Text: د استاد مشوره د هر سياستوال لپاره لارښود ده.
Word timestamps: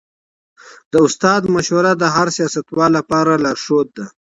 د 0.91 0.93
استاد 1.07 1.41
مشوره 1.55 1.91
د 1.97 2.03
هر 2.15 2.27
سياستوال 2.37 2.91
لپاره 2.99 3.31
لارښود 3.43 3.87
ده. 3.97 4.05